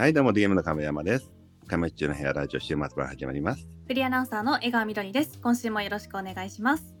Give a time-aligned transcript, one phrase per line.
[0.00, 1.30] はい、どうも DM の亀山です。
[1.66, 3.68] 亀っちの部屋ラジオ週末版始まります。
[3.86, 5.38] フリーアナウンサーの江川みどりです。
[5.42, 6.94] 今週もよろしくお願いします。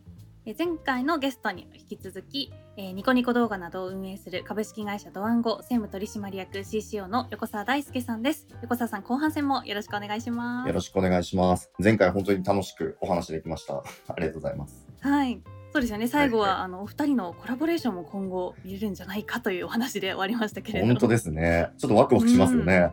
[0.44, 8.46] え前回のゲストに引き続き、えーニコニコ動画などを運営する株式会社ドワンゴ専務取締役 CCO の横澤大輔さんです。
[8.60, 10.68] 横澤さん、後半戦もよろしくお願いします。
[10.68, 11.70] よろしくお願いします。
[11.78, 13.78] 前回本当に楽しくお話できました。
[14.08, 14.86] ありがとうございます。
[15.00, 15.40] はい。
[15.72, 16.08] そうですよね。
[16.08, 20.92] 最後は、はいはいあのお二人のコラボレーションも今後見れるんじゃないかというお話で終わりましたけれども。
[20.92, 21.70] 本当ですね。
[21.78, 22.90] ちょっとワクワクしますよね。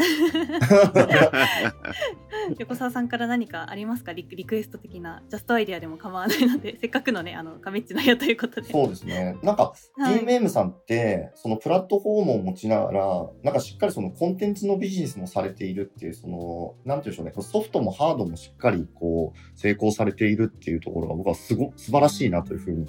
[2.58, 4.12] 横澤さんから何かありますか？
[4.12, 8.70] リクリクエスト的なジャストアイデアでも構わないので せっかくのねあのカメッチの部屋ということで。
[8.70, 9.36] そうですね。
[9.42, 10.20] なんか、はい。
[10.20, 22.86] DMM さんって、そのプラットフォームを持ちながら、なんかしっかりそのコンテンツのビジネスもされているっていう、その、なんていうんでしょうね、ソフトもハードもしっかりこう、成功されているっていうところが僕はすご、素晴らしいなというふうに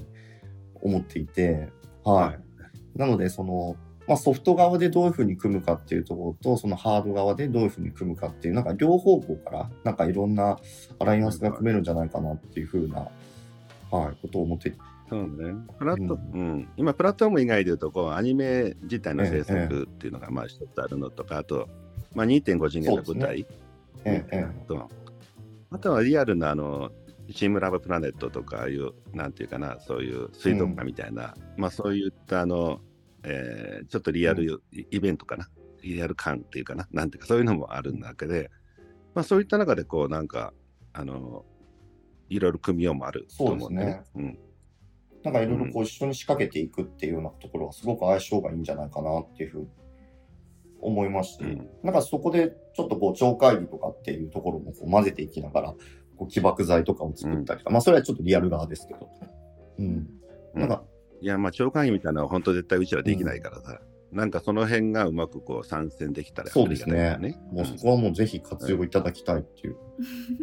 [0.81, 1.69] 思っていて、
[2.03, 2.35] は
[2.95, 2.97] い。
[2.97, 3.75] なので、その、
[4.07, 10.59] まあ、ソフト側でどういうふうに組むかっていうところと、そのハード側でどういうふうに組むかっていう、なんか両方向から、なんかいろんな
[10.99, 13.07] アライアンスが組めるんじゃないかなっていうふうな、
[13.91, 14.73] はい、ことを思って、
[15.09, 15.53] そうね。
[15.77, 21.67] プラット、ううん、今、プラットフォーム以外で言うと、こう、アニメ自体の制作っていうのが、まあ、一つあるのとか、あと、
[22.15, 23.45] まあ、2.5次元の舞台。
[24.05, 24.89] ええ、えと、
[25.69, 26.91] あとはリアルな、あの、
[27.33, 32.81] チームラブプラネットとかああいう、なんていうかな、そういう水族館みたいな、まあそういったあの、
[33.23, 35.49] えーちょっとリアルイイベントかな、
[35.81, 38.49] リアル感っていうかな、なんていうか、そういうのもあるわけで、
[39.13, 40.53] まあそういった中で、こう、なんか、
[40.93, 41.45] あの、
[42.29, 44.03] いろいろ組みようもあると思うんだよね。
[44.15, 44.25] うん。
[44.25, 44.39] え、
[45.23, 49.67] なんかいろいろこう一緒に仕掛けていくっていうようなところはすごく相性がいいんじゃないかなっていうふうに
[50.79, 51.69] 思いますし、うん。
[51.83, 55.75] なんかそこでちょっとこう超会議とかっていうところもこう混ぜていきながら、
[56.15, 59.09] こう起爆剤とかを作ったりとか、まあそれはちょっとリアル側ですけど、
[59.77, 60.07] うん。
[60.53, 60.83] なんか、
[61.21, 63.79] いや、まあ、超会議みたいなのは本当絶対うちらできないからさ、
[64.11, 67.17] なんかその辺がうまくこう参戦できたらそうですね。
[67.51, 69.77] もうそこはもうぜひ活用いただきたいっていう。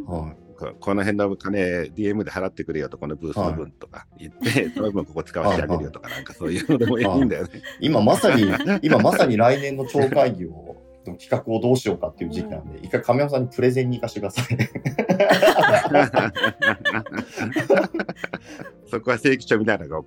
[0.06, 0.36] はい。
[0.58, 7.62] ここの辺の金 DM で払ってくれよと、このブースの分とか言って、その分ここ使わせてあげるよとか、なんかそういうのでもいいんだよね。
[7.80, 8.44] 今まさに、
[8.82, 10.76] 今まさに来年の超会議を、
[11.08, 14.46] の企画をどうしようかっていう時期なんで、一回亀山さんにプレゼンに行かせてください。
[18.91, 19.98] そこは正規書みたいなのが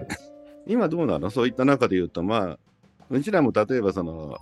[0.00, 0.32] ります。
[0.66, 1.30] 今どうなの？
[1.30, 2.58] そういった中で言うと、まあ、
[3.10, 4.36] うちらも例えばその、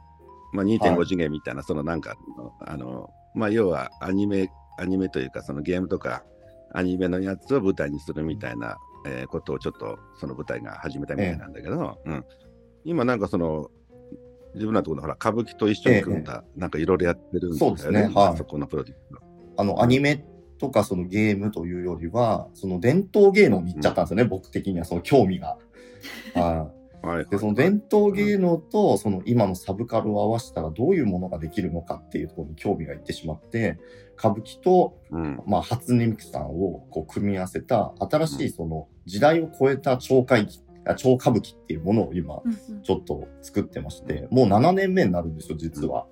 [0.53, 2.17] まあ、2.5次元みたいな、そのなんか
[2.61, 6.25] あの、まあ、要はアニメ、アニメというか、そのゲームとか、
[6.73, 12.25] アニメのやつを舞台にするみたいな、えーことをちょっとその舞台が始めたみたいなんだけど、うん、
[12.85, 13.71] 今なんかその、
[14.55, 18.11] 自分のところのほら歌舞伎と一緒に組んだ、なんかいろいろやってるんだよそうですね。
[18.15, 18.37] はい。
[18.37, 19.21] そこのプロジェクト。
[19.57, 20.25] あの、アニメ
[20.59, 25.59] とかそのゲームというよりは、その伝統芸能に行っちゃったんですよね、僕的にはその興味が。
[26.35, 27.07] はい。
[27.07, 33.79] はいで、その伝統芸能と、その今のサブカルを合わせたらどういうものができるのかっていうところに興味がいってしまって、
[34.19, 42.43] 歌舞伎と、うんまあ、初音ミクさんをこう組み合わせた新しいその時代を超えた超会議、あ超歌舞伎っていうものを今、
[42.83, 46.07] ちょっと作ってまして、もう7年目になるんですよ、実は。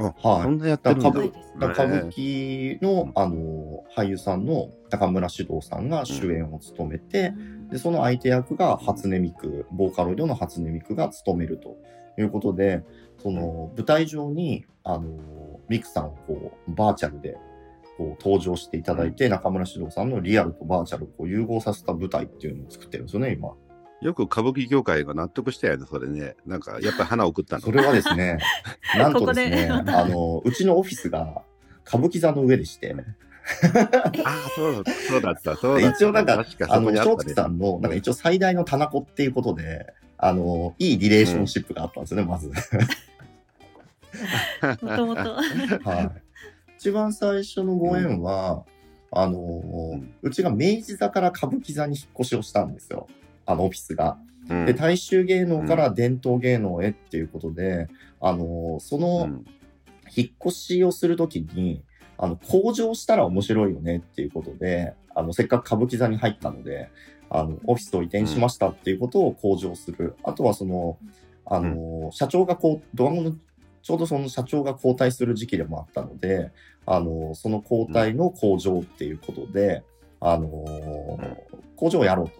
[0.00, 0.42] あはい。
[0.44, 1.08] そんなやってるんだ。
[1.08, 7.34] 歌舞伎の、あの、俳優さんの高村獅童さんが主演を務めて、
[7.70, 11.76] で、その相手役が初音ミク、ボーカロイドの初音ミクが務めると
[12.16, 12.84] いうことで、
[13.20, 15.18] その舞台上に、あの、
[15.68, 17.36] ミクさんをこう、バーチャルで、
[17.98, 23.54] こう、登場していただいて、中村獅童さんのリアルとバーチャルをこう融合させた舞台っていうのを作ってるんですよね、今。
[24.00, 26.36] よく歌舞伎業界が納得したよね、それね。
[26.46, 27.62] なんか、やっぱり花を送ったの。
[27.62, 28.38] それはですね、
[28.96, 31.42] なんとですね、ここであの、うちのオフィスが
[31.84, 35.96] 歌舞伎座の上でして、ああ、そうだ、そうだった、そうだった。
[35.96, 42.52] 一応なんか、確かあの、松木さんの、なんか一応最大の棚子っていうことで、あの、いいリレーションシップがあったんですよね、まず。
[44.82, 45.34] もともと。
[45.84, 46.27] はい。
[46.78, 48.64] 一番最初のご縁は、
[49.10, 53.08] あのんうちが明治座から歌舞伎座に引っ越しをしたんですよ。
[53.46, 54.18] あの、オフィスが。
[54.48, 57.88] うんで、大衆芸能から伝統芸能へっていうことで、
[58.20, 59.44] あのそうの、ん
[60.16, 61.82] 引っ越しをするときに、
[62.16, 66.88] あの、向上したら面白いよねっていうことで、あの、せっかく歌舞伎座に入ったので、
[67.28, 70.16] あの、オフィスを移転しましたっていうことを向上する。
[70.22, 70.96] あとはその、
[71.44, 73.36] あの、社長がこう、ドワンゴの、
[73.82, 76.52] ちょうどその社長が交代する時期でもあったので、
[76.86, 79.82] あの、その交代の向上っていうことで、
[80.20, 80.48] あの、
[81.76, 82.32] 工場をやろうと。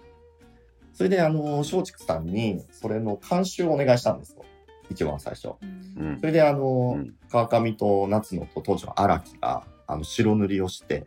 [0.92, 4.44] それで、あの、松竹さんに、それの監修をお願いしたんですよ。
[4.90, 5.50] 一番最初。
[5.96, 11.04] うんそれで、あの、うん川上と夏野と当時の荒木が、あの、白塗りをして、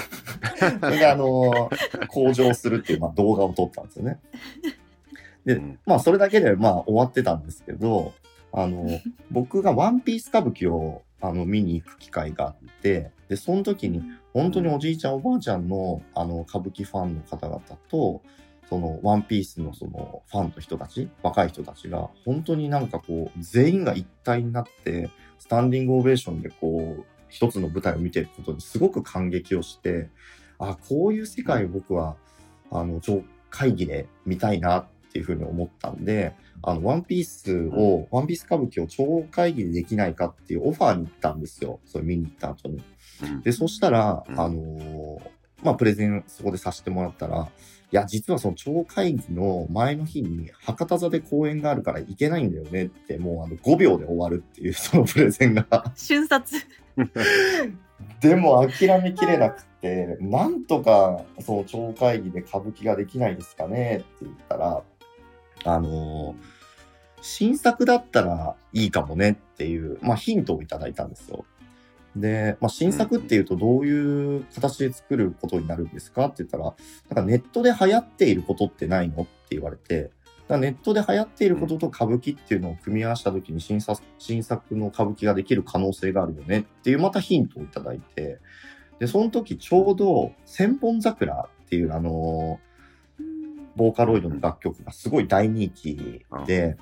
[0.80, 1.70] それで、あの、
[2.08, 4.20] 向上するっていう、まあ、動画を撮ったんですよね。
[5.44, 8.12] でうんまあそれだけでまあ終わってたんですけど、
[8.56, 8.86] あの、
[9.30, 14.02] 僕がワンピース歌舞伎をあの見に行く機会があって、で、その時に
[14.32, 17.60] 本当におじいちゃんおばあちゃんのあの歌舞伎ファンの方々
[17.90, 18.22] と、
[18.70, 30.08] そのワンピースのそのファンの人たち、若い人たちが本当になんかこう全員が一体になって、スタンディングオベーションでこう一つの舞台を見てることにすごく感激をして、
[30.60, 32.16] あ、こういう世界を僕は
[32.70, 41.78] あの、超会議で見たいなっていうふうに思ったんで、あの、ワンピースを、ワンピース歌舞伎を超会議でできないかっていうオファーに行ったんですよ。
[41.86, 42.82] それ見に行った後に。
[43.22, 45.20] うんで、そしたら、うんあのー
[45.62, 47.48] まあ、プレゼンそこでさせてもらったら、
[47.90, 55.92] いや、実はその超会議の前の日に博多座で公演があるから行けないんだよねって、もうあの5秒で終わるっていう そのプレゼンが。
[55.94, 56.56] 瞬殺。
[58.20, 64.82] でも諦めきれなくて、なんとかその超会議で歌舞伎ができないですかねって言ったら、
[65.64, 66.34] あの
[67.22, 71.44] 新作だったらいいかもねっていう、まあヒントをいただいたんですよ。
[72.16, 76.74] で、まあ新作っていうとどういう形で作ることになるんですかって言ったら、なん
[77.14, 80.10] かネットで流行っていることってないのって言われて、
[80.48, 88.38] だネットで流行っていることと歌舞伎っていうのを組み合わせた時に新作新作の歌舞伎ができる可能性があるよねっていうまたヒントをいただいて、
[88.98, 92.60] で、その時ちょうど千本桜っていうあの
[93.76, 96.76] ボーカロイドの楽曲がすごい大人気で、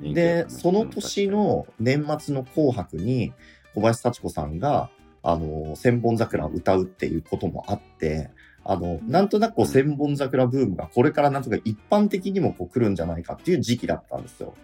[0.00, 3.32] 人気だで、その年の年末の紅白に
[3.74, 4.90] 小林幸子さんが、
[5.22, 8.30] あの、千本桜を歌うっていうこともあって、
[8.64, 14.54] あの、なんとなくこう千本桜ブームがこれからなんとか一般的にもこう来るんじゃないかっていう時期だったんですよ。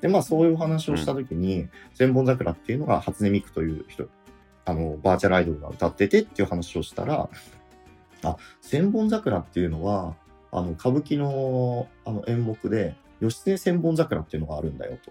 [0.00, 4.08] で、まあそういうお話をしたときに、千本桜っていうのが初音ミクという人、
[4.64, 7.28] あの、バーチャルアイドルが歌っててっていう話をしたら、
[8.24, 10.16] あ、千本桜っていうのは、
[10.52, 15.10] あの、歌舞伎の、あの、演目で、義経千本桜っていうのがあるんだよと。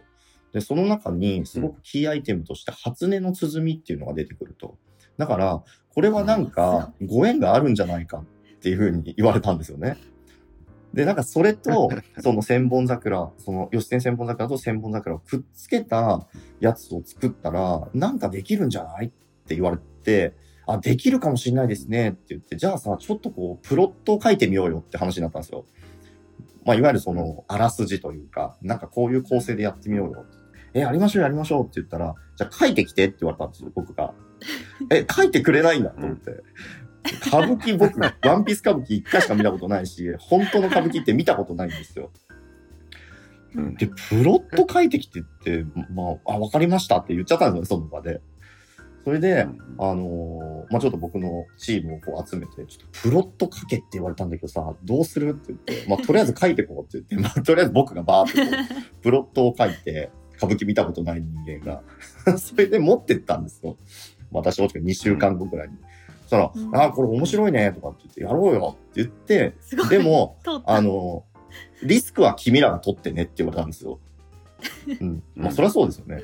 [0.53, 4.77] で、その中にすごくキーアイテムとして、初音の鼓っていうのが出てくると。
[5.17, 8.23] だから、これはなんか、ご縁があるんじゃないかっ
[8.59, 9.97] ていうふうに言われたんですよね。
[10.93, 11.89] で、なんかそれと、
[12.21, 16.27] その千本桜、その義経千本桜と千本桜をくっつけた
[16.59, 19.09] やつを作ったら、なんかできるんじゃないっ
[19.47, 20.33] て言われて、
[20.73, 25.65] あ、できるかもしれないですねって言って、じゃあさ、ちょっとこう、プロットを書いてみようよって話になったんですよ。
[26.65, 30.25] まあ、いわゆるその、あらすじというか、なんかこういう構成でやってみようよ。
[30.73, 34.13] え、やりましょうやりましょうって言ったら、じゃあ書いてきてって言われたんですよ、僕が。
[34.89, 36.43] え、書いてくれないんだと思って。
[37.27, 42.11] 歌舞伎僕、ワンピース歌舞伎一回しか見たことないし、本当の歌舞伎って見たことないんですよ。
[43.55, 48.21] うんで、プロット書いてきてって、まあ、あ、わかりましたって言っちゃったんですよね、その場で。
[49.03, 49.47] それで、あ
[49.95, 58.51] のーまあ、ちょっと僕のチームをこう集めて、ちょっとプロット書けって言われたんだけどさ、どうするって言って、まあ、とりあえず書いてこうって言って、まあ、とりあえず僕がバーって
[59.01, 61.81] プロットを書いて、歌舞伎見たことない人間
[62.25, 63.77] が、 それで持ってったんですよ。
[64.31, 65.75] 私、正直2週間後ぐらいに。
[66.23, 69.55] そしたら、うんあー、これ面白いね、とかって言って、やろうよって言って。
[69.89, 71.25] でも、あの、
[71.83, 73.99] リスクは君らが取ってねって言われたんですよ。
[74.99, 75.23] うん。
[75.35, 76.23] まあ、そりゃそうですよね。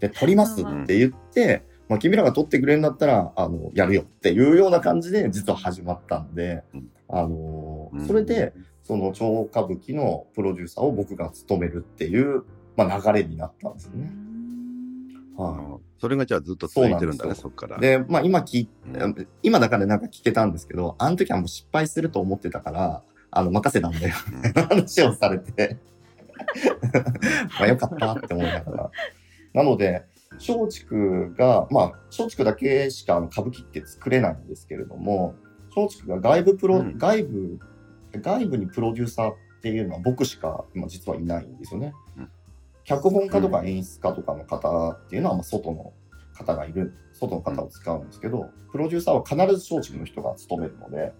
[0.00, 8.52] で、取りますって言って、まあ、君らが取ってくれるんだったら、あの、やるよっていうような感じで、実は始まったんでうん、あのうんそれで、、
[8.82, 12.44] その超歌舞伎のプロデューサーを僕が務めるっていう、
[12.76, 14.12] まあ、流れになったんですよね。
[15.36, 17.78] はうんそれがじゃあずっと続いてるんだね、そそっから。
[17.78, 17.80] い。
[17.80, 24.14] で、まあ、今聞いうん今だからなんか聞けたんですけど、あの時はもう失敗すると思ってたから、あの、任せたんだよ。
[24.68, 25.78] 話をされて。
[27.58, 28.90] まあよかったって思いながら。
[29.54, 30.04] なので、
[30.38, 35.34] 松竹が、まあ、松竹だけしかあの歌舞伎って作れないんですけれども、
[35.76, 36.98] 松竹が外部プロ、うん。
[36.98, 37.58] 外部、
[38.12, 41.92] 外部にプロデューサーっていうのは僕しか今実はいないんですよね。
[42.16, 42.30] うん。
[42.84, 45.92] 脚本家とか演出家とかの方っていうのは、まあ、外の
[46.34, 51.12] 方がいる、外の方を使うんですけど、プロデューサーは必ず松竹の人が務めるので、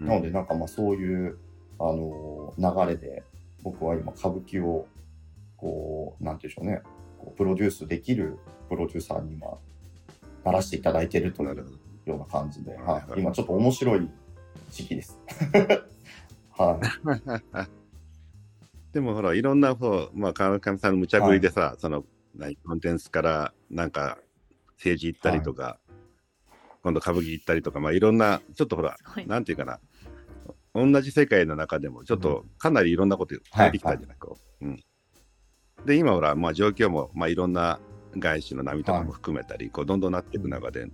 [0.00, 0.06] うん。
[0.06, 1.38] なので、なんかまあそういう、
[1.78, 3.24] あのー流れで、
[3.62, 4.86] 僕は今歌舞伎を、
[5.56, 6.82] こう、なんていうんでしょうね、
[7.24, 8.38] こうプロデュースできる
[8.68, 9.58] プロデューサーに今、
[10.44, 11.56] ならしていただいているという
[12.06, 14.10] ような感じで、はいはい、今ちょっと面白い
[14.70, 15.18] 時期です。
[16.56, 17.68] はい。
[18.92, 22.04] でもほら、いろんな方、まあ、川上さんの無茶ぶりでさ、その、
[22.36, 24.18] 何コンテンツから、なんか、
[24.76, 25.80] 政治行ったりとか、
[26.82, 28.96] 今度歌舞伎行ったりとか、まあ、いろんな、ちょっとほら。
[29.26, 29.80] なんていうかな、
[30.74, 34.64] 同じ世界の中でも、ちょっとかなりいろんなこと変えてきたじゃない、こう。
[34.64, 34.80] うん。
[35.84, 37.80] で、今ほら、まあ、状況も、まあ、いろんな
[38.16, 40.86] 外資の波とかも含めたり、こう、どんどんなっていく中で、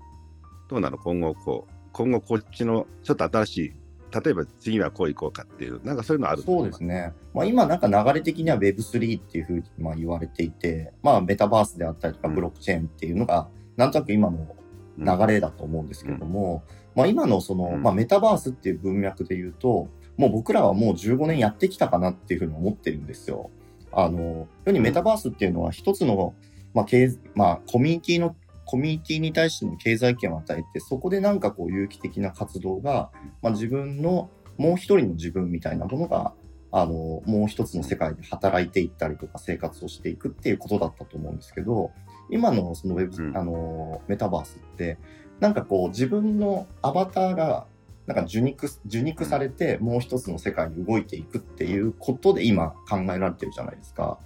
[0.68, 0.99] どうなの？
[0.99, 3.73] 今後、こう、今後こっちの、ちょっと新しい
[4.12, 7.12] 例えば次はこう行こうかっていう、なんかそういうのあるそうですね。
[7.32, 12.35] まあ、今なんか流れ的には Web3 っていうふうにまあ言われていて、まあメタバースであったりとかうん。
[12.35, 14.56] ブロックチェーンっていうのが、なんとなく今の
[14.99, 16.64] 流れだと思うんですけれども、
[16.97, 17.82] まあ今のその、うん。
[17.82, 23.50] まあメタバースっていう文脈で言うと、もう僕らはもう15年やってきたかなっていうふうに思ってるんですよ。
[23.92, 26.35] あの、世にメタバースっていうのは一つの、
[26.75, 33.11] まあ、経まあ、コミュニティの、コミュニティに対しての経済権を与えて、そこでなんかこう有機的な活動が、
[33.42, 36.32] まあ自分の、もう一人の自分みたいなものが、
[36.73, 41.90] あの、もう一つの世界で働いていったりとか生活をしていくっていうことだったと思うんですけど、
[42.30, 43.37] 今のそのウェブ、うん。
[43.37, 44.99] あの、メタバースって、
[45.40, 47.66] なんかこう自分のアバターが、
[48.11, 54.19] なんか受肉、受肉されてもう一つの世界に動いていくっていうことで今考えられてるじゃないですか。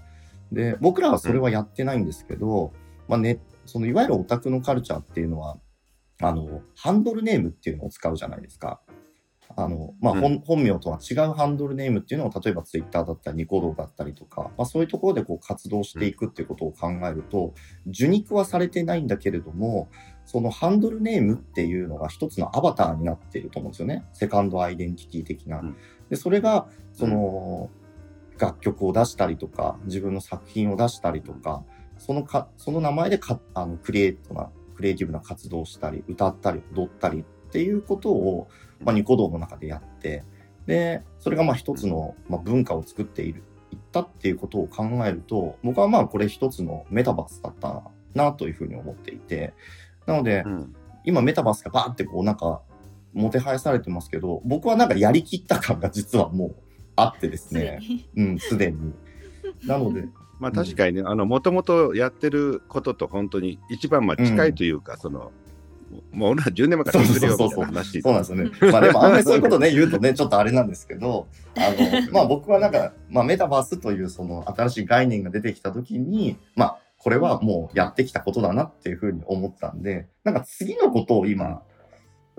[0.52, 2.72] で、僕らはそれはやってないんですけど、
[3.08, 5.58] まあね、そのいわゆるオタクのカルチャーっていうのは、
[6.22, 8.80] あの、ハンドルネームっていうのを使うじゃないですか。
[9.54, 17.52] あの、まあ、本、本名とは違うハンドルネームっていうのを、例えばツイッターだったり、ニコ動だったりとか、まあ、そういうところでこう活動していくっていうことを考えると、
[17.86, 19.90] 受肉はされてないんだけれども、
[20.24, 24.04] そのハンドルネームっていうのが一つのアバターになっていると思うんですよね。
[24.12, 25.76] セカンドアイデンティティ的なうん。
[26.08, 27.70] で、それが、その、
[28.38, 31.64] 楽曲を出したりとか、自分の作品を出したりとか、
[31.98, 38.48] そのか、その名前でか、あの、クリエイトな、クリエイティブな活動をしたり、歌ったり、踊ったりっていうことを、
[38.80, 40.24] まあ、ニコ動の中でやって、
[40.66, 47.82] で、それがまあ一つの、まあ、文化を作っている、いったっていうことを考えると、僕はまあこれ一つのメタバースだった
[48.14, 49.54] なというふうに思っていて、
[50.06, 52.62] なので、うん今メタバースがバーってこうなんか、
[53.12, 56.56] もてはやされてますけど、僕はなんかやりきった感が実はもう
[56.96, 57.78] あってですね。
[57.80, 58.92] にうん、すでに。
[59.66, 60.06] なので、
[60.40, 65.30] まあ確かにね、あの、もともとやってることと本当に一番まあ近いというか、その、
[66.10, 68.02] もう俺ら10年前から知ってるよみたいな話。
[68.02, 68.50] そうなんですよね。
[68.72, 81.62] まあでも あんまりそういうことね、言うとね、ちょっとあれなんですけど、あの、 まあ僕はなんか、まあメタバースというその新しい概念が出てきたときに、まあこれはもうやってきたことだなっていうふうに思ったんで、なんか次のことを今、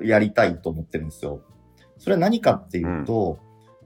[0.02, 1.44] やりたいと思ってるんですよ。
[2.00, 3.38] それは何かっていうと、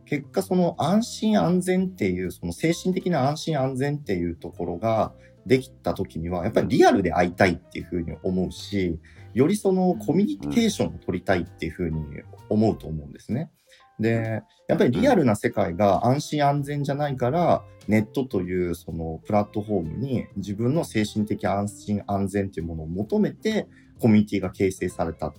[0.05, 5.11] 結果その安心安全っていう、その精神的な安心安全っていうところが
[5.45, 9.01] できた時には、やっぱりリアルで会いたいっていうふうに思うし、
[9.33, 12.01] よりそのコミュニケーションを取りたいっていうふうに
[12.47, 13.51] 思うと思うんですね。
[13.99, 23.67] で、やっぱりリアルな世界が安心安全じゃないから、ネットというそのプラットフォームに自分の精神的安心安全っていうものを求めて
[23.99, 25.33] コミュニティが形成されたっ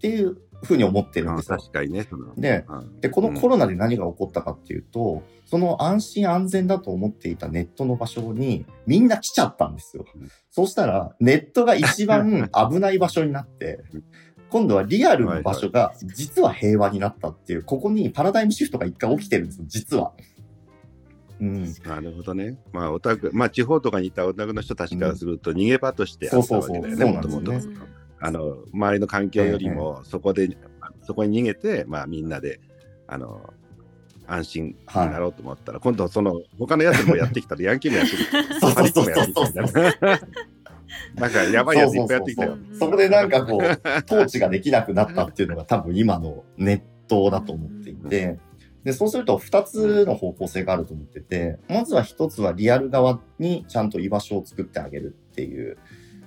[0.00, 1.58] ていうふうに思ってるんあですよ。
[1.58, 2.06] 確かにね。
[2.36, 10.28] で、うんで、このコロナで何が起こったかっていうと、その安心安全だと思っていたネットの場所にみんな来ちゃったんですようん。
[10.50, 13.80] そうしたら、ネットが一番 危ない場所になって、
[14.50, 20.12] 今度はリアルの場所が実は平和になったっていう、ここにパラダイムシフトが一回起きてるんですよ、実は。
[21.40, 21.74] うん。
[21.84, 22.58] なるほどね。
[22.72, 27.52] まあ、オタク、まあ、地方とかにいたオタクの人たちからすると、逃げ場としてあったわけだよね、もともと
[28.20, 30.56] あの、周りの環境よりも、そこで、
[31.02, 32.60] そこに逃げて、まあ、みんなで、
[33.06, 33.52] あの、
[34.26, 38.42] 安心になろうと思ったら、今度、その、他のやつもやってきたら、ヤンキーもやってきた。
[38.60, 40.20] そうパリッもやってきたみたい
[41.18, 41.28] な。
[41.28, 42.52] なんか、やばいやついっぱいやってきたよ。
[42.52, 48.38] うんそこでなんかこう、統治ができなくなったっていうのが多分今のネットだと思っていて、
[48.84, 55.76] で、そうすると2つの方向性があると思ってて、まずは1つはリアル側にちゃんと居場所を作ってあげるっていう、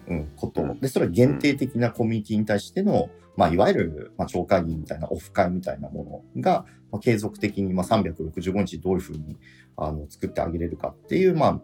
[0.08, 0.80] うん、ことうん。
[0.80, 9.38] で、それは限定的なコミュニティに対しての、まあ、いわゆる、まあ、超会議みたいなオフ会みたいなものが、まあ、継続的に、まあ、365日どういうふうに、
[9.78, 11.62] あの、作ってあげれるかっていう、まあ、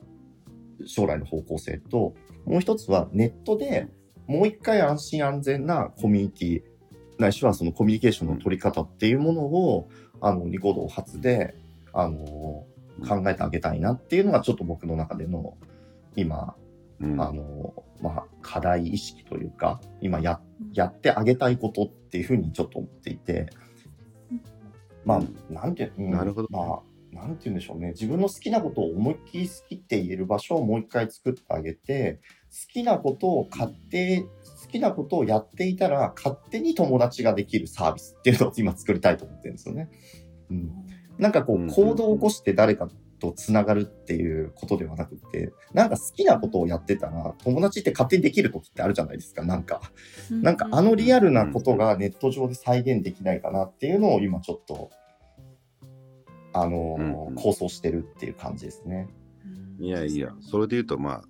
[0.86, 2.15] 将来の方向性と、
[2.48, 3.88] もう一つはネットで
[4.27, 6.62] もう一回安心安全なコミュニティ、
[7.18, 9.89] ないしはそのコミュニケーションの取り方っていうものを、
[10.22, 11.56] あの、ニコ動発で、
[11.94, 12.18] あの、
[13.08, 15.58] 考えてあげたいなっていうのがちょっと僕の中での、
[16.16, 16.56] 今、
[17.00, 17.22] うん。
[17.22, 20.42] あの、まあ、課題意識というか、今や、
[20.74, 23.48] やってあげたいことっていうふうにちょっと思っていて、
[25.06, 26.12] まあ、なんて、うん。
[26.12, 26.48] なるほど。
[26.51, 26.80] まあ、
[27.12, 27.90] なんて言うんでしょうね。
[27.90, 34.28] 自分の好きなことを思いっきり好きって言える場所をもう一回作ってあげて、好きなことを勝手、好
[34.72, 39.90] きなことをやっていたら、勝手に友達ができるサービスっていうのを今作りたいと思ってるんですよね。
[40.52, 40.72] うん。
[41.18, 49.82] なんかこう、うん行動を起こして誰かとつながるっていうことではなくて、なんか好きなことをやってたら、友達って勝手にできる時ってあるじゃないですか、なんか。
[50.30, 54.92] なんかあのリアルなことがネット上で再現できないかなっていうのを今ちょっと、
[56.62, 57.36] あのーうん。
[57.36, 59.08] 構想してるっていう感じですね。
[59.80, 61.24] いやいや、それで言うと、まあ、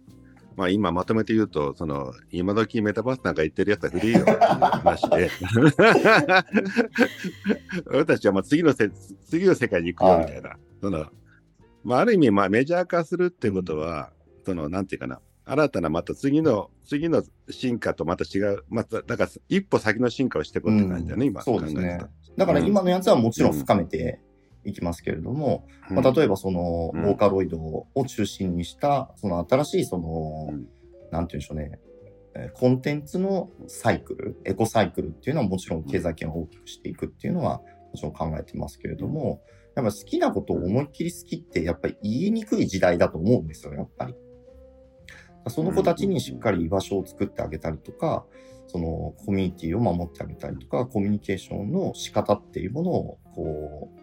[0.55, 4.21] まあ今まとめて言うと、その、今時メタバースなんか言ってるやつは古いよ。
[4.21, 4.31] って。
[4.31, 5.29] いう話で、
[7.87, 8.89] 俺たちはまあ次のせ
[9.25, 11.05] 次の世界に行くよみたいな、その、
[11.83, 14.11] まあある意味まあメジャー化するってことは、
[14.45, 21.97] その、なんていうかな、新たなまた次の、次の進化とまた違う、また、だから一歩先の進化をしていこうって感じだね、今考えてそうですね。
[21.99, 22.09] た。
[22.37, 23.53] だから今のやつはもちろん。
[23.53, 24.19] 深めて
[24.67, 27.03] いきますけれども、まあ、例えばその、うん。
[27.03, 30.67] ボーカロイドを中心にした、その新しいその、うん。
[31.11, 31.79] なんて言うんでしょうね、
[32.35, 37.63] えーコンテンツのサイクル、エコサイクルっていうのはもちろん経済圏を大きくしていくっていうのはも
[37.95, 39.41] ちろん考えてますけれども、
[39.75, 44.15] やっぱ好きなことを思いっきり好きってやっぱり言いにくい時代だと思うんですよ、やっぱり。
[45.49, 48.25] その子たちにしっかり居場所を作ってあげたりとか、
[48.67, 53.96] そのコミュニティを守ってあげたりとか、コミュニケーションの仕方っていうものを、こう、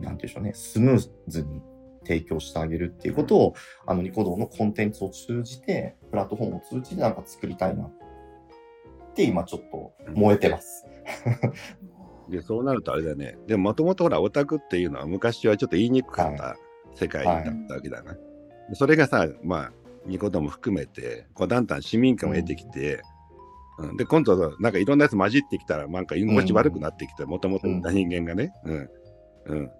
[0.00, 1.62] なんていうんでしょうね、スムーズに
[2.04, 3.54] 提供してあげるっていうことを、
[3.86, 7.92] あの、ニコ動のコンテンツを通じて、プラットフォームを通じてなんか作りたいなっ
[9.14, 10.86] て今ちょっと燃えてます。
[12.28, 13.36] で、そうなるとあれだよね。
[13.46, 16.56] でも、もともとほら、オタクっていうのは昔はちょっと言いにくかった
[16.94, 18.16] 世界だったわけだな。
[18.74, 19.72] それがさ、まあ、
[20.06, 23.02] ニコ動も含めて、こうだんだん市民感を得てきて、
[23.78, 28.52] うんで、今度、なんかいろんなやつ混じってきたら、なんか居心地悪くなってきて、もともと人間がね。
[28.64, 28.90] うん。
[29.46, 29.70] うん。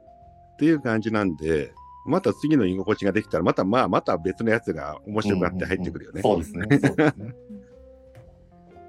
[0.61, 1.73] っていう感じなんで、
[2.05, 6.21] また次の居心地ができたら、またまあ、また別のやつが面白くなって入ってくるよね。
[6.21, 6.67] そうですね。
[6.77, 6.79] ね。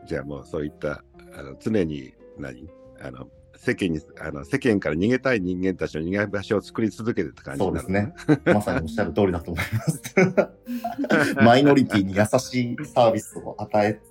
[0.06, 1.02] じゃあもうそういった
[1.34, 2.70] あの常に何？
[3.02, 8.14] あの世間にあの世間から逃げたい人間たちの逃げ場所を作り続けるって感じそうですね。
[8.44, 11.36] まさにおっしゃる通りだと思います。
[11.42, 14.02] マイノリティに優しいサービスを与え、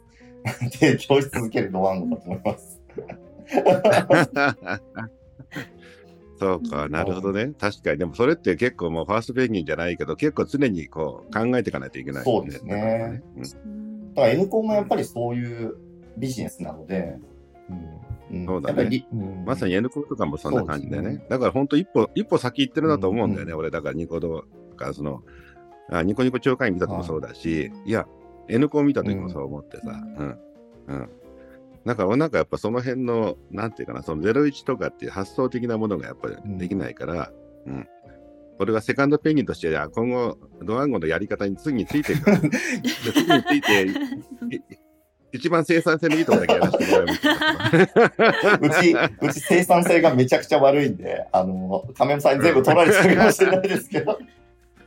[0.78, 2.80] 提供し続けるドワンゴだと思います。
[6.40, 7.52] そうか、なるほどね。
[7.58, 13.22] 確かに、でもそれって結構もうファーストペンギンじゃないけど、結構常にこう考えていかないといけない、そうですね。
[14.14, 15.76] だから N コンもやっぱりそういう
[16.16, 17.18] ビジネスなので、
[18.30, 18.44] うん。
[18.44, 18.46] ん。
[18.46, 19.06] そうだね。
[19.44, 21.08] まさに N コとかもそんな感じだよね。
[21.10, 23.70] そうですだから本当一歩、一歩先行ってるなと思うんだよね、うん俺。
[23.70, 25.22] だからニコ動か、その、
[25.90, 28.06] あニコニコ超会員見た時もそうだし、い、や、
[28.48, 30.38] N コ見た時もそう思ってさ、ううんん、
[30.86, 31.10] うん。
[31.86, 37.32] だかなんかやっぱその辺の、なんていうかな、その01とかっていう発想的なものがやっぱりできないから、
[37.66, 37.88] うん。
[38.58, 42.50] 俺はセカンドペンギンとして、あ今後、ドワンゴのやり方に次についてるから、で
[43.14, 44.60] 次について、い
[45.32, 48.76] 一番生産性のいいところだけやらせてもらいな。
[48.76, 54.18] うち、うち生産性がめちゃくちゃ悪いんで、あの、亀山さんに全部取られちゃうかもしれないですけど、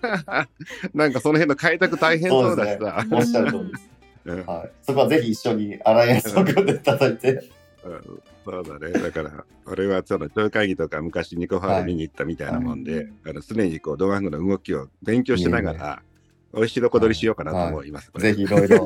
[0.93, 3.05] なんかその辺の開拓大変そうだしさ。
[3.11, 3.92] おっしゃる通りです。
[4.25, 4.71] うんはい。
[4.81, 7.31] そこはぜひ一緒にアライアンスを組んでいただいて、
[7.83, 8.91] うんそうだね。
[8.91, 16.01] だから、俺はその超会議とか昔ニコファーで見に行ったみたいなもんで、はいあの常にこうドワンゴの動きを勉強しながら、
[16.53, 18.11] 美味しいどこ取りしようかなと思います。
[18.11, 18.85] これぜひいろいろ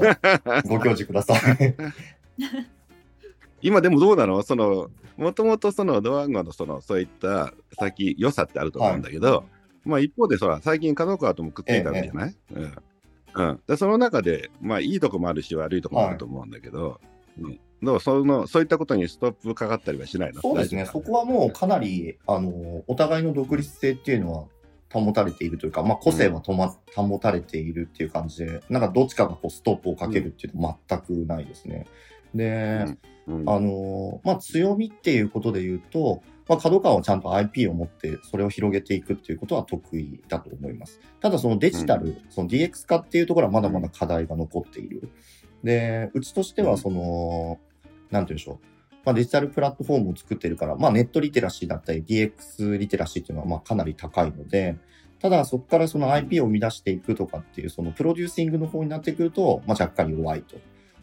[0.65, 1.75] ご教示ください。
[3.61, 4.43] 今でもどうなの？
[4.43, 9.45] その、もともとそのドワンゴのその、そういった先、良さってあると思うんだけど、
[9.83, 12.75] まあ一方でそら、最近角川ともくっついたわけじゃない、うん。
[13.37, 13.59] うん。
[13.67, 16.99] で、その中で、まあいいとこもあるし、悪いとこもあると思うんだけど、
[17.39, 17.59] うん。
[17.83, 20.85] どうその、そういったことにストップかかったりはしないのそうですね。
[20.85, 24.45] そこはもうかなり、あの、お互いの独立性っていうのは
[24.91, 31.85] 保たれているというか、まあ個性はとま、保たれているっていう感じで、なんかどっちかがこうストップをかけるっていうのは全くないですね。
[32.33, 32.85] で、
[33.27, 41.01] うんあの、まあ強みっていうことで言うと、まあ、角川はちゃんと IP を持ってそれを広げていくっていうことは得意だと思います。
[41.19, 45.09] ただそのデジタル、その DX 化っていうところはまだまだ課題が残っている。
[45.63, 47.59] で、うちとしてはその、
[48.11, 48.59] なんて言うんでしょう。
[49.03, 54.77] まあ、デジタルプラットフォームを作ってるから、まあ、ネットリテラシーだったり DX リテラシーっていうのはまあかなり高いので、
[55.19, 60.57] ただそこからその IP を生み出していくとかっていうそのプロデューシングの方になってくると、まあ、若干弱いと。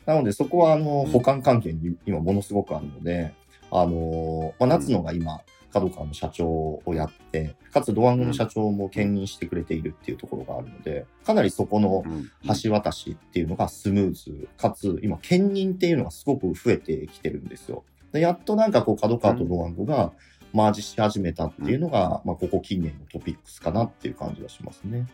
[0.06, 3.32] なのでそこはあのうん補完関係に今ものすごくあるので、
[3.70, 5.40] あの、まあ、夏野が今、
[5.72, 12.30] 角川の社長をやって、かつドワンゴの社長も兼任してくれているっていうところがあるので、かなりそこのうん
[12.62, 17.82] 橋渡しっていうのがスムーズ、かつ今、兼任っていうのがすごく増えてきてるんですよ。
[18.12, 20.12] でやっとなんかこう、角川とドワンゴが
[20.52, 25.08] マージし始めたっていうのが、まあ、ここ近年のトピックスかなっていう感じがしますね。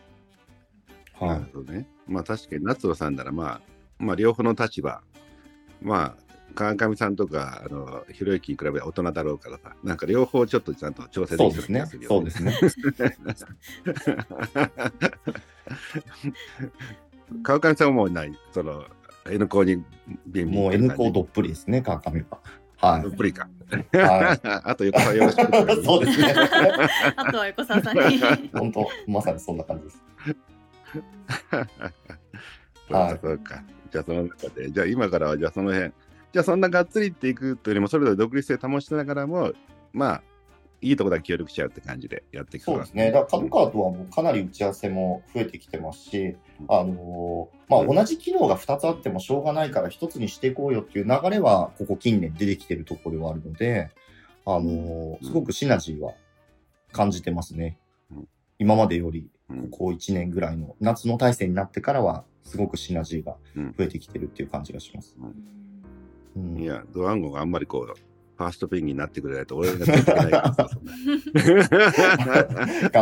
[1.19, 1.39] なはい。
[1.39, 1.87] るほどね。
[2.07, 3.61] まあ確かに夏野さんならまあ、
[4.01, 5.01] まあ両方の立場、
[5.81, 12.03] まあ、川上さんとか、あの、ひろゆきに比べ大人だろうからさ、なんか両方ちょっとちゃんと調整できそうですねてる気がする。
[12.03, 12.53] よそうですね。
[17.43, 18.83] 川上さんはもうない、その、
[19.29, 19.77] N 校に
[20.27, 22.39] ビンビンもう N 校どっぷりですね、川上は。
[22.77, 23.47] はどっぷりか。
[23.93, 23.97] い。
[23.97, 25.41] は あと横さんよろしく。
[25.41, 25.85] い。
[25.85, 26.33] そうですね。
[27.15, 28.19] あとは横澤さんに。
[28.53, 30.03] 本当、まさにそんな感じです。
[32.89, 33.63] そうか、そうか。
[33.91, 35.91] じゃあその中で、じゃあ今からはじゃあその辺、
[36.31, 39.51] じゃあそんながっつりっていくというよりも、それぞれ独立性保ちながらも、
[39.93, 40.23] まあ、
[40.81, 43.11] いいとこだけ協力しちゃうって感じでやっていくそうですね。
[43.11, 46.35] だから、角川とはもうかなり打ち合わせも増えてきてますし、
[46.67, 47.95] あのーまあ、うん。
[47.95, 53.91] 同じ機能が2つあってもしょうがないから1つにしていこうよっていう流れは、ここ近年出てきてるところではあるので、
[54.45, 56.13] あのーすごくシナジーは
[56.91, 57.77] 感じてますね。
[58.09, 58.27] うん。
[58.57, 59.29] 今までより、うん
[59.71, 65.15] ここ1年ぐらいの夏の体制になってからは、すごくシナジーがうん増えてきてるっていう感じがします。
[65.19, 67.93] うんいや、ドワンゴがあんまりこう、
[68.37, 70.03] ファーストペンギンになってくれないと俺が頑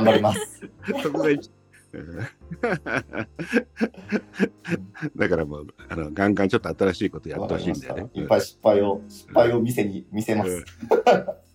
[0.04, 0.70] 張ります。
[5.16, 8.10] だからもう、あの、ガンガンちょっと新しいことやってほしいんだよね。
[8.14, 10.64] いっぱい失敗を、失敗を見せに、見せます。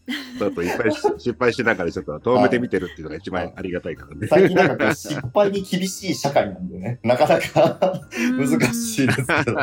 [0.06, 4.26] うんちょっといっぱいし 失敗しながらちょっと遠目で見てるっていうのが一番ありがたいからね。
[4.26, 8.02] 最近なんか失敗に厳しい社会なんでね、なかなか
[8.36, 9.58] 難しいですけど、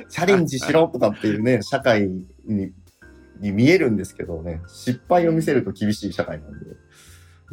[0.08, 2.08] チャレンジしろとかっていうね、社会
[2.46, 2.72] に
[3.40, 6.66] に見えるんですけどね、失敗を見せると厳しい社会なんで、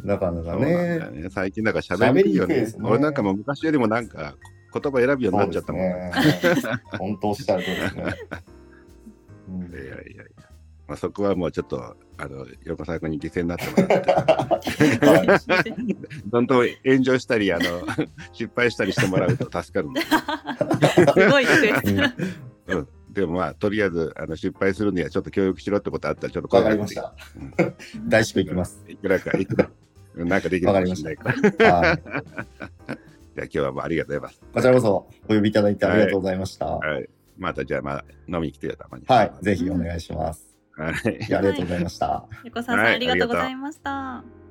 [0.02, 1.28] なかなかねよ、ね。
[1.30, 4.36] 最近なんか喋りにくいよくいですね俺なんかもう昔よりもなんか
[4.72, 6.10] 言葉選ぶようになっちゃったもんね。
[6.98, 8.04] 本当おっしゃるとりですね。
[9.48, 10.53] うんいやいやいや。
[10.86, 15.74] まあ、そこはもうちょっと、あの、横澤君に犠牲になってもらって、
[16.26, 17.64] どんどん炎上したり、あの、
[18.32, 20.02] 失敗したりしてもらうと助かるんで。
[20.02, 21.64] すごいです。
[22.68, 22.88] うん。
[23.10, 27.14] でもまあ、とりあえず、あの、失敗するにはちょっと協力しろってことあったら、ちょっとわかりました。
[28.06, 28.84] 大至急いきます。
[28.86, 29.70] いくらか、いくら、
[30.16, 31.80] なんかできるかもしれないから。
[31.88, 32.02] はい。
[33.34, 34.40] じゃあ今日はもうありがとうございます。
[34.52, 36.66] こちらこそお呼びいただいてありがとうございました。
[36.66, 37.08] ははい。
[37.38, 39.04] またじゃあ、まあ、飲みに来てよ、たまに。
[39.04, 39.44] い。
[39.44, 40.53] ぜひお願いします。
[40.76, 41.34] はい。
[41.34, 42.28] ありがとうございました。
[42.44, 44.43] 横澤さん、はいありがとうございました。